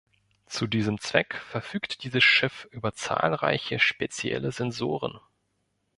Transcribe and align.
Zu 0.47 0.65
diesem 0.65 0.99
Zweck 0.99 1.35
verfügt 1.47 2.03
dieses 2.03 2.23
Schiff 2.23 2.67
über 2.71 2.95
zahlreiche 2.95 3.77
spezielle 3.77 4.51
Sensoren. 4.51 5.19